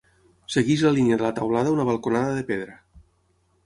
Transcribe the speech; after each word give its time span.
Segueix 0.53 0.85
la 0.85 0.93
línia 0.95 1.19
de 1.21 1.27
la 1.27 1.33
teulada 1.41 1.77
una 1.77 1.87
balconada 1.93 2.37
de 2.41 2.47
pedra. 2.53 2.83